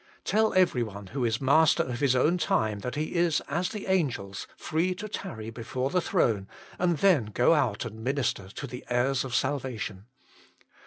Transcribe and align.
Tell 0.23 0.51
everyone 0.55 1.05
who 1.13 1.23
is 1.23 1.39
master 1.39 1.83
of 1.83 1.99
his 1.99 2.15
own 2.15 2.39
time 2.39 2.79
that 2.79 2.95
he 2.95 3.13
is 3.13 3.39
as 3.41 3.69
the 3.69 3.85
angels, 3.85 4.47
free 4.57 4.95
to 4.95 5.07
tarry 5.07 5.51
before 5.51 5.91
the 5.91 6.01
throne 6.01 6.47
and 6.79 6.97
then 6.97 7.25
go 7.27 7.53
out 7.53 7.85
and 7.85 8.03
minister 8.03 8.47
to 8.49 8.65
the 8.65 8.83
heirs 8.89 9.23
of 9.23 9.35
salvation. 9.35 10.05